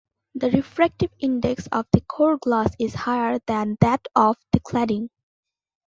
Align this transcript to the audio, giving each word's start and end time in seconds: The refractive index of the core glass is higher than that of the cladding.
The 0.33 0.49
refractive 0.49 1.11
index 1.19 1.67
of 1.71 1.85
the 1.91 2.01
core 2.01 2.39
glass 2.39 2.73
is 2.79 2.95
higher 2.95 3.37
than 3.45 3.77
that 3.81 4.03
of 4.15 4.35
the 4.51 4.59
cladding. 4.59 5.09